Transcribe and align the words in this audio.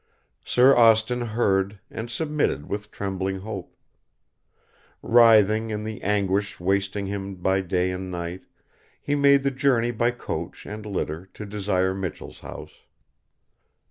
Sir 0.43 0.75
Austin 0.75 1.21
heard, 1.21 1.77
and 1.91 2.09
submitted 2.09 2.67
with 2.67 2.89
trembling 2.89 3.41
hope. 3.41 3.75
Writhing 5.03 5.69
in 5.69 5.83
the 5.83 6.01
anguish 6.01 6.59
wasting 6.59 7.05
him 7.05 7.35
by 7.35 7.61
day 7.61 7.91
and 7.91 8.09
night, 8.09 8.41
he 8.99 9.13
made 9.13 9.43
the 9.43 9.51
journey 9.51 9.91
by 9.91 10.09
coach 10.09 10.65
and 10.65 10.87
litter 10.87 11.27
to 11.35 11.45
Desire 11.45 11.93
Michell's 11.93 12.39
house. 12.39 12.79